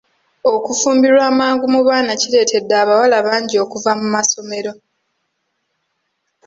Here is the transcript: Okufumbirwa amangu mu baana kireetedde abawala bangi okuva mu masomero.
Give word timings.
Okufumbirwa 0.53 1.23
amangu 1.31 1.65
mu 1.73 1.81
baana 1.87 2.11
kireetedde 2.21 2.73
abawala 2.83 3.17
bangi 3.27 3.55
okuva 3.63 3.91
mu 3.99 4.07
masomero. 4.15 4.71